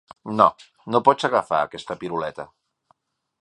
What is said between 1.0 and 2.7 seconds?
pots agafar aquesta piruleta.